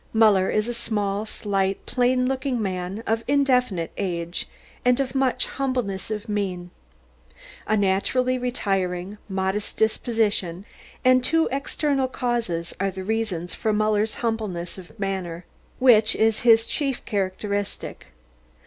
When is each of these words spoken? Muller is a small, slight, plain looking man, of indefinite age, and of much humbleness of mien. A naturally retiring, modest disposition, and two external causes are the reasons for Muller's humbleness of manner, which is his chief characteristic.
Muller 0.13 0.49
is 0.49 0.67
a 0.67 0.73
small, 0.73 1.27
slight, 1.27 1.85
plain 1.85 2.27
looking 2.27 2.59
man, 2.59 3.03
of 3.05 3.23
indefinite 3.27 3.91
age, 3.97 4.49
and 4.83 4.99
of 4.99 5.13
much 5.13 5.45
humbleness 5.45 6.09
of 6.09 6.27
mien. 6.27 6.71
A 7.67 7.77
naturally 7.77 8.39
retiring, 8.39 9.19
modest 9.29 9.77
disposition, 9.77 10.65
and 11.05 11.23
two 11.23 11.47
external 11.51 12.07
causes 12.07 12.73
are 12.79 12.89
the 12.89 13.03
reasons 13.03 13.53
for 13.53 13.71
Muller's 13.73 14.15
humbleness 14.25 14.79
of 14.79 14.99
manner, 14.99 15.45
which 15.77 16.15
is 16.15 16.39
his 16.39 16.65
chief 16.65 17.05
characteristic. 17.05 18.07